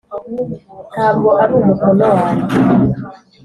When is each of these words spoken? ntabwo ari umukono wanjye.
ntabwo 0.93 1.29
ari 1.41 1.51
umukono 1.59 2.03
wanjye. 2.15 2.55